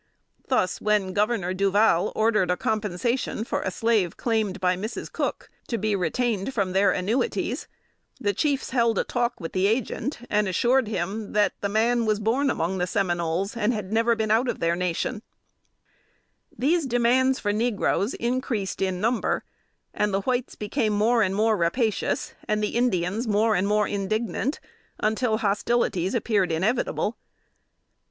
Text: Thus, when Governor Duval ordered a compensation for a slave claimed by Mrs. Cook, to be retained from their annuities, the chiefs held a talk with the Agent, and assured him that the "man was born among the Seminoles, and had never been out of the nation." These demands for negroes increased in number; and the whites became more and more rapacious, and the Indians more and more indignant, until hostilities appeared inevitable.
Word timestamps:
Thus, 0.47 0.81
when 0.81 1.13
Governor 1.13 1.53
Duval 1.53 2.11
ordered 2.15 2.49
a 2.49 2.57
compensation 2.57 3.43
for 3.43 3.61
a 3.61 3.69
slave 3.69 4.17
claimed 4.17 4.59
by 4.59 4.75
Mrs. 4.75 5.11
Cook, 5.11 5.47
to 5.67 5.77
be 5.77 5.95
retained 5.95 6.55
from 6.55 6.71
their 6.71 6.91
annuities, 6.91 7.67
the 8.19 8.33
chiefs 8.33 8.71
held 8.71 8.97
a 8.97 9.03
talk 9.03 9.39
with 9.39 9.53
the 9.53 9.67
Agent, 9.67 10.17
and 10.27 10.47
assured 10.47 10.87
him 10.87 11.33
that 11.33 11.53
the 11.61 11.69
"man 11.69 12.07
was 12.07 12.19
born 12.19 12.49
among 12.49 12.79
the 12.79 12.87
Seminoles, 12.87 13.55
and 13.55 13.75
had 13.75 13.91
never 13.93 14.15
been 14.15 14.31
out 14.31 14.47
of 14.49 14.59
the 14.59 14.75
nation." 14.75 15.21
These 16.57 16.87
demands 16.87 17.37
for 17.39 17.53
negroes 17.53 18.15
increased 18.15 18.81
in 18.81 18.99
number; 19.01 19.43
and 19.93 20.11
the 20.11 20.21
whites 20.21 20.55
became 20.55 20.93
more 20.93 21.21
and 21.21 21.35
more 21.35 21.55
rapacious, 21.55 22.33
and 22.47 22.63
the 22.63 22.69
Indians 22.75 23.27
more 23.27 23.55
and 23.55 23.67
more 23.67 23.87
indignant, 23.87 24.59
until 24.99 25.37
hostilities 25.37 26.15
appeared 26.15 26.51
inevitable. 26.51 27.17